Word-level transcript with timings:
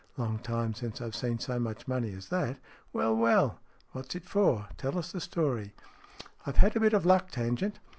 "Long 0.17 0.39
time 0.39 0.73
since 0.73 0.99
I've 0.99 1.15
seen 1.15 1.37
so 1.37 1.59
much 1.59 1.87
money 1.87 2.11
as 2.13 2.29
that. 2.29 2.57
Well, 2.91 3.15
well! 3.15 3.59
What's 3.91 4.15
it 4.15 4.25
for? 4.25 4.67
Tell 4.75 4.97
us 4.97 5.11
the 5.11 5.21
story."" 5.21 5.75
I've 6.47 6.57
had 6.57 6.75
a 6.75 6.79
bit 6.79 6.93
of 6.93 7.05
luck, 7.05 7.29
Tangent. 7.29 7.77